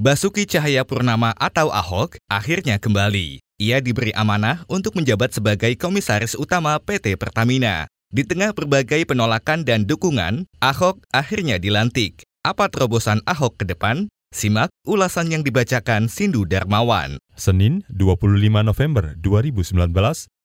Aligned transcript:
Basuki 0.00 0.48
Cahaya 0.48 0.80
Purnama 0.80 1.36
atau 1.36 1.68
Ahok 1.68 2.16
akhirnya 2.24 2.80
kembali. 2.80 3.36
Ia 3.60 3.84
diberi 3.84 4.16
amanah 4.16 4.64
untuk 4.64 4.96
menjabat 4.96 5.36
sebagai 5.36 5.76
Komisaris 5.76 6.32
Utama 6.40 6.80
PT 6.80 7.20
Pertamina. 7.20 7.84
Di 8.08 8.24
tengah 8.24 8.56
berbagai 8.56 9.04
penolakan 9.04 9.60
dan 9.60 9.84
dukungan, 9.84 10.48
Ahok 10.56 11.04
akhirnya 11.12 11.60
dilantik. 11.60 12.24
Apa 12.40 12.72
terobosan 12.72 13.20
Ahok 13.28 13.60
ke 13.60 13.68
depan? 13.68 14.08
Simak 14.32 14.72
ulasan 14.88 15.28
yang 15.28 15.44
dibacakan 15.44 16.08
Sindu 16.08 16.48
Darmawan. 16.48 17.20
Senin 17.36 17.84
25 17.92 18.40
November 18.64 19.12
2019, 19.20 19.84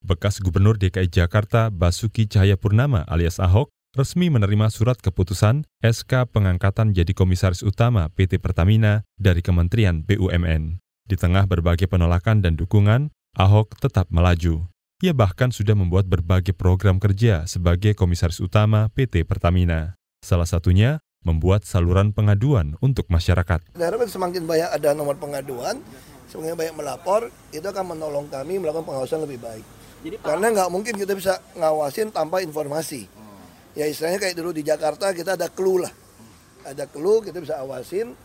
bekas 0.04 0.44
Gubernur 0.44 0.76
DKI 0.76 1.08
Jakarta 1.08 1.72
Basuki 1.72 2.28
Cahaya 2.28 2.60
Purnama 2.60 3.08
alias 3.08 3.40
Ahok 3.40 3.72
resmi 3.96 4.28
menerima 4.28 4.68
surat 4.68 5.00
keputusan 5.00 5.64
SK 5.80 6.28
pengangkatan 6.28 6.92
jadi 6.92 7.16
komisaris 7.16 7.64
utama 7.64 8.12
PT 8.12 8.44
Pertamina 8.44 9.08
dari 9.16 9.40
Kementerian 9.40 10.04
BUMN. 10.04 10.84
Di 11.08 11.16
tengah 11.16 11.48
berbagai 11.48 11.88
penolakan 11.88 12.44
dan 12.44 12.60
dukungan, 12.60 13.16
Ahok 13.40 13.80
tetap 13.80 14.12
melaju. 14.12 14.68
Ia 15.00 15.16
bahkan 15.16 15.52
sudah 15.52 15.80
membuat 15.80 16.12
berbagai 16.12 16.52
program 16.52 17.00
kerja 17.00 17.48
sebagai 17.48 17.96
komisaris 17.96 18.44
utama 18.44 18.92
PT 18.92 19.24
Pertamina. 19.24 19.96
Salah 20.20 20.48
satunya 20.48 21.00
membuat 21.24 21.64
saluran 21.64 22.12
pengaduan 22.12 22.76
untuk 22.84 23.08
masyarakat. 23.08 23.80
Daerah 23.80 24.04
semakin 24.04 24.44
banyak 24.44 24.70
ada 24.76 24.92
nomor 24.92 25.16
pengaduan, 25.16 25.80
semakin 26.28 26.56
banyak 26.60 26.76
melapor, 26.76 27.32
itu 27.56 27.64
akan 27.64 27.96
menolong 27.96 28.28
kami 28.28 28.60
melakukan 28.60 28.84
pengawasan 28.84 29.24
lebih 29.24 29.40
baik. 29.40 29.64
Jadi, 30.04 30.16
Karena 30.20 30.52
nggak 30.52 30.70
mungkin 30.70 30.94
kita 31.00 31.16
bisa 31.16 31.40
ngawasin 31.56 32.12
tanpa 32.12 32.44
informasi 32.44 33.25
ya 33.76 33.86
istilahnya 33.86 34.18
kayak 34.18 34.36
dulu 34.40 34.56
di 34.56 34.64
Jakarta 34.64 35.12
kita 35.12 35.36
ada 35.36 35.52
clue 35.52 35.84
lah. 35.84 35.94
Ada 36.66 36.90
clue 36.90 37.22
kita 37.22 37.44
bisa 37.44 37.62
awasin. 37.62 38.16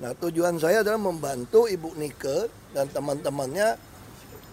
Nah 0.00 0.16
tujuan 0.16 0.56
saya 0.56 0.80
adalah 0.80 0.98
membantu 0.98 1.68
Ibu 1.68 1.98
Nike 2.00 2.48
dan 2.72 2.88
teman-temannya 2.88 3.76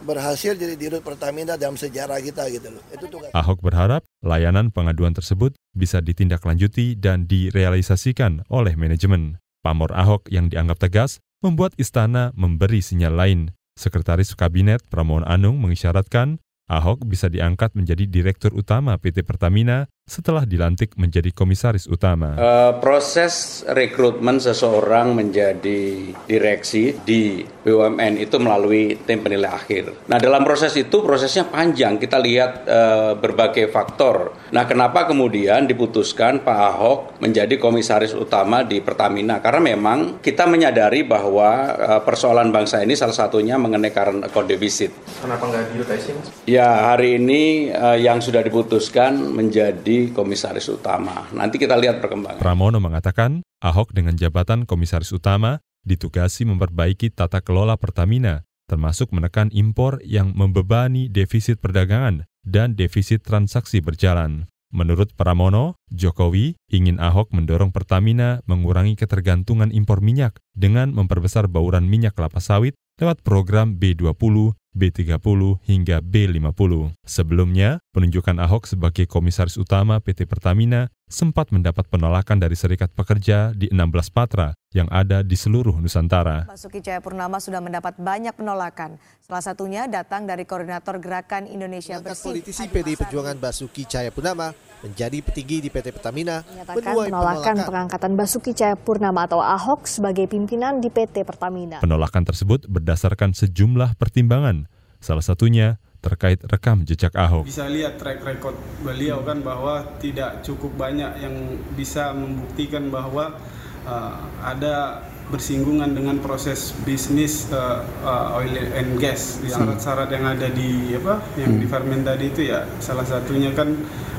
berhasil 0.04 0.55
jadi 0.55 0.76
dirut 0.79 1.04
Pertamina 1.04 1.55
dalam 1.55 1.76
sejarah 1.76 2.20
kita 2.20 2.48
gitu 2.51 2.71
loh. 2.71 2.84
Itu 2.91 3.07
tugas 3.07 3.32
Ahok 3.32 3.63
berharap 3.63 4.04
layanan 4.24 4.71
pengaduan 4.71 5.15
tersebut 5.15 5.55
bisa 5.76 5.99
ditindaklanjuti 6.04 6.99
dan 6.99 7.27
direalisasikan 7.27 8.48
oleh 8.52 8.76
manajemen. 8.76 9.40
Pamor 9.59 9.91
Ahok 9.91 10.31
yang 10.31 10.48
dianggap 10.48 10.79
tegas 10.90 11.20
membuat 11.43 11.76
istana 11.76 12.31
memberi 12.35 12.79
sinyal 12.79 13.15
lain. 13.15 13.40
Sekretaris 13.79 14.35
Kabinet 14.35 14.84
Pramono 14.91 15.24
Anung 15.27 15.59
mengisyaratkan 15.63 16.40
Ahok 16.70 17.02
bisa 17.09 17.34
diangkat 17.34 17.74
menjadi 17.74 18.05
Direktur 18.05 18.54
Utama 18.54 18.93
PT 19.02 19.26
Pertamina 19.26 19.90
setelah 20.10 20.43
dilantik 20.43 20.98
menjadi 20.98 21.29
komisaris 21.29 21.85
utama. 21.85 22.34
Uh, 22.34 22.74
proses 22.82 23.62
rekrutmen 23.70 24.41
seseorang 24.41 25.13
menjadi 25.13 26.12
direksi 26.26 26.98
di 27.05 27.46
BUMN 27.46 28.18
itu 28.18 28.41
melalui 28.41 28.98
tim 29.05 29.21
penilai 29.21 29.54
akhir. 29.54 30.10
Nah 30.10 30.18
dalam 30.18 30.41
proses 30.41 30.74
itu 30.74 31.05
prosesnya 31.05 31.46
panjang, 31.46 32.02
kita 32.02 32.18
lihat 32.18 32.65
uh, 32.65 33.13
berbagai 33.21 33.70
faktor. 33.70 34.34
Nah 34.49 34.65
kenapa 34.65 35.05
kemudian 35.05 35.70
diputuskan 35.70 36.41
Pak 36.41 36.57
Ahok 36.57 36.99
menjadi 37.21 37.62
komisaris 37.62 38.18
utama 38.18 38.65
di 38.65 38.82
Pertamina? 38.82 39.37
Karena 39.37 39.77
memang 39.77 40.18
kita 40.26 40.49
menyadari 40.49 41.05
bahwa 41.05 41.77
uh, 41.77 42.02
persoalan 42.02 42.49
bangsa 42.49 42.82
ini 42.82 42.98
salah 42.98 43.13
satunya 43.13 43.62
mengenai 43.62 43.93
current 43.93 44.26
account 44.26 44.49
deficit. 44.49 44.90
Kenapa 45.21 45.46
nggak 45.46 45.63
dirotasi? 45.77 46.12
Ya 46.49 46.90
hari 46.90 47.21
ini 47.21 47.70
uh, 47.70 47.93
yang 47.99 48.18
sudah 48.18 48.41
diputuskan 48.41 49.20
menjadi 49.30 49.99
komisaris 50.16 50.72
utama. 50.72 51.28
Nanti 51.36 51.60
kita 51.60 51.76
lihat 51.76 52.00
perkembangan. 52.00 52.40
Pramono 52.40 52.80
mengatakan, 52.80 53.44
Ahok 53.60 53.92
dengan 53.92 54.16
jabatan 54.16 54.64
komisaris 54.64 55.12
utama 55.12 55.60
ditugasi 55.84 56.48
memperbaiki 56.48 57.12
tata 57.12 57.44
kelola 57.44 57.76
Pertamina, 57.76 58.48
termasuk 58.72 59.12
menekan 59.12 59.52
impor 59.52 60.00
yang 60.08 60.32
membebani 60.32 61.12
defisit 61.12 61.60
perdagangan 61.60 62.24
dan 62.48 62.80
defisit 62.80 63.27
transaksi 63.27 63.84
berjalan. 63.84 64.48
Menurut 64.70 65.18
Pramono, 65.18 65.82
Jokowi 65.90 66.54
ingin 66.70 67.02
Ahok 67.02 67.34
mendorong 67.34 67.74
Pertamina 67.74 68.46
mengurangi 68.46 68.94
ketergantungan 68.94 69.74
impor 69.74 70.00
minyak 70.06 70.38
dengan 70.54 70.94
memperbesar 70.94 71.50
bauran 71.50 71.90
minyak 71.90 72.14
kelapa 72.14 72.38
sawit 72.38 72.78
lewat 73.00 73.24
program 73.24 73.80
B20 73.80 74.60
B30 74.70 75.66
hingga 75.66 75.98
B50. 76.00 76.94
Sebelumnya, 77.02 77.82
penunjukan 77.92 78.38
Ahok 78.38 78.70
sebagai 78.70 79.10
komisaris 79.10 79.58
utama 79.58 79.98
PT 79.98 80.30
Pertamina 80.30 80.94
sempat 81.09 81.50
mendapat 81.50 81.90
penolakan 81.90 82.38
dari 82.38 82.54
serikat 82.54 82.94
pekerja 82.94 83.50
di 83.58 83.66
16 83.74 84.14
patra 84.14 84.54
yang 84.78 84.86
ada 84.94 85.26
di 85.26 85.34
seluruh 85.34 85.74
Nusantara. 85.82 86.46
Basuki 86.46 86.86
Cahayapurnama 86.86 87.42
sudah 87.42 87.59
mendapat 87.66 87.98
banyak 87.98 88.38
penolakan. 88.38 89.02
Salah 89.26 89.42
satunya 89.42 89.90
datang 89.90 90.30
dari 90.30 90.46
Koordinator 90.46 91.02
Gerakan 91.02 91.50
Indonesia 91.50 91.98
Bersih. 91.98 92.30
Politisi 92.30 92.70
PD 92.70 92.94
Perjuangan 92.94 93.42
Basuki 93.42 93.90
Cahayapurnama 93.90 94.69
menjadi 94.79 95.19
petinggi 95.19 95.67
di 95.67 95.69
PT 95.69 95.91
Pertamina 95.91 96.44
menyatakan 96.47 96.79
penolakan, 96.79 97.06
penolakan 97.12 97.56
pengangkatan 97.67 98.12
Basuki 98.16 98.51
Cahayapurnama 98.56 99.28
atau 99.28 99.40
Ahok 99.44 99.85
sebagai 99.85 100.25
pimpinan 100.31 100.79
di 100.79 100.88
PT 100.88 101.28
Pertamina. 101.28 101.84
Penolakan 101.84 102.23
tersebut 102.23 102.67
berdasarkan 102.67 103.35
sejumlah 103.35 104.00
pertimbangan. 104.00 104.72
Salah 105.00 105.23
satunya 105.23 105.79
terkait 106.00 106.40
rekam 106.47 106.88
jejak 106.88 107.12
Ahok. 107.16 107.44
Bisa 107.44 107.67
lihat 107.67 108.00
track 108.00 108.23
record 108.23 108.56
beliau 108.79 109.19
kan 109.28 109.44
bahwa 109.44 109.84
tidak 110.00 110.40
cukup 110.47 110.72
banyak 110.79 111.11
yang 111.19 111.35
bisa 111.75 112.16
membuktikan 112.16 112.88
bahwa 112.88 113.35
uh, 113.84 114.16
ada 114.40 115.03
bersinggungan 115.29 115.94
dengan 115.94 116.17
proses 116.19 116.73
bisnis 116.84 117.47
uh, 117.53 117.85
uh, 118.01 118.38
oil 118.41 118.53
and 118.73 118.97
gas. 118.97 119.38
Syarat-syarat 119.45 120.09
yang 120.09 120.25
ada 120.25 120.50
di 120.50 120.97
apa 120.97 121.22
yang 121.38 121.57
hmm. 121.57 121.62
di 121.62 121.66
ferment 121.69 122.03
tadi 122.03 122.25
itu 122.34 122.41
ya 122.50 122.66
salah 122.81 123.06
satunya 123.06 123.53
kan 123.53 123.69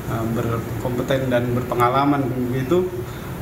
uh, 0.07 0.25
berkompeten 0.33 1.27
dan 1.27 1.51
berpengalaman 1.51 2.23
begitu. 2.51 2.87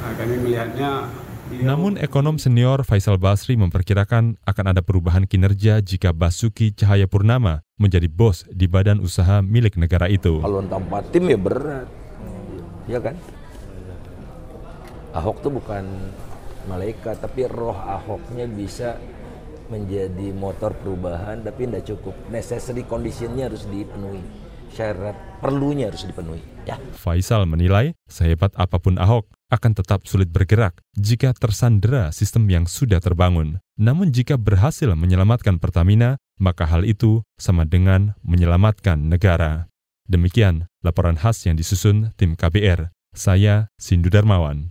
Uh, 0.02 0.14
kami 0.18 0.42
melihatnya 0.42 1.08
namun 1.50 1.98
ekonom 1.98 2.38
senior 2.38 2.86
Faisal 2.86 3.18
Basri 3.18 3.58
memperkirakan 3.58 4.38
akan 4.46 4.66
ada 4.70 4.86
perubahan 4.86 5.26
kinerja 5.26 5.82
jika 5.82 6.14
Basuki 6.14 6.70
Cahayapurnama 6.70 7.66
menjadi 7.82 8.06
bos 8.06 8.46
di 8.54 8.70
badan 8.70 9.02
usaha 9.02 9.42
milik 9.42 9.74
negara 9.82 10.06
itu. 10.06 10.46
Kalau 10.46 10.62
tanpa 10.70 11.02
tim 11.10 11.26
ya 11.26 11.42
berat, 11.42 11.90
ya 12.86 13.02
kan? 13.02 13.18
Ahok 15.10 15.42
tuh 15.42 15.50
bukan 15.58 15.90
malaikat, 16.66 17.22
tapi 17.22 17.48
roh 17.48 17.78
Ahoknya 17.78 18.50
bisa 18.50 19.00
menjadi 19.70 20.34
motor 20.34 20.74
perubahan, 20.76 21.46
tapi 21.46 21.70
tidak 21.70 21.86
cukup. 21.86 22.16
Necessary 22.34 22.84
conditionnya 22.84 23.48
harus 23.48 23.70
dipenuhi, 23.70 24.26
syarat 24.74 25.16
perlunya 25.40 25.94
harus 25.94 26.04
dipenuhi. 26.04 26.42
Ya. 26.66 26.76
Faisal 26.98 27.46
menilai 27.46 27.96
sehebat 28.10 28.52
apa 28.58 28.78
pun 28.82 28.98
Ahok, 28.98 29.30
akan 29.50 29.72
tetap 29.74 30.06
sulit 30.06 30.30
bergerak 30.30 30.78
jika 30.94 31.34
tersandera 31.34 32.14
sistem 32.14 32.46
yang 32.50 32.70
sudah 32.70 33.02
terbangun. 33.02 33.58
Namun 33.82 34.14
jika 34.14 34.38
berhasil 34.38 34.92
menyelamatkan 34.94 35.58
Pertamina, 35.58 36.22
maka 36.38 36.70
hal 36.70 36.86
itu 36.86 37.26
sama 37.42 37.66
dengan 37.66 38.14
menyelamatkan 38.22 39.10
negara. 39.10 39.66
Demikian 40.06 40.70
laporan 40.86 41.18
khas 41.18 41.46
yang 41.46 41.58
disusun 41.58 42.14
tim 42.18 42.34
KBR. 42.38 42.94
Saya 43.14 43.74
Sindu 43.82 44.14
Darmawan. 44.14 44.70